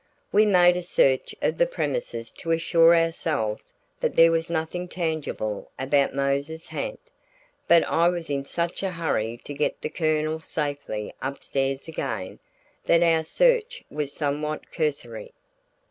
[0.31, 5.69] We made a search of the premises to assure ourselves that there was nothing tangible
[5.77, 6.99] about Mose's ha'nt;
[7.67, 12.39] but I was in such a hurry to get the Colonel safely upstairs again,
[12.85, 15.33] that our search was somewhat cursory.